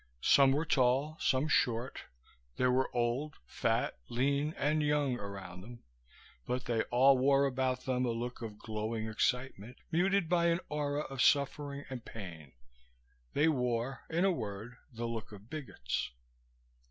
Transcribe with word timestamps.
Some 0.23 0.51
were 0.53 0.65
tall, 0.65 1.15
some 1.19 1.47
short; 1.47 2.05
there 2.55 2.71
were 2.71 2.89
old, 2.91 3.35
fat, 3.45 3.99
lean 4.09 4.55
and 4.57 4.81
young 4.81 5.19
around 5.19 5.61
them; 5.61 5.83
but 6.47 6.65
they 6.65 6.81
all 6.85 7.19
wore 7.19 7.45
about 7.45 7.81
them 7.85 8.03
a 8.03 8.09
look 8.09 8.41
of 8.41 8.57
glowing 8.57 9.07
excitement, 9.07 9.77
muted 9.91 10.27
by 10.27 10.47
an 10.47 10.59
aura 10.69 11.01
of 11.01 11.21
suffering 11.21 11.85
and 11.87 12.03
pain. 12.03 12.53
They 13.33 13.47
wore, 13.47 14.01
in 14.09 14.25
a 14.25 14.31
word, 14.31 14.77
the 14.91 15.05
look 15.05 15.31
of 15.31 15.51
bigots. 15.51 16.09